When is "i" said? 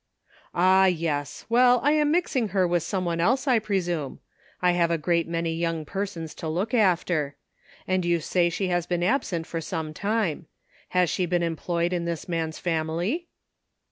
1.83-1.91, 3.47-3.59, 4.59-4.71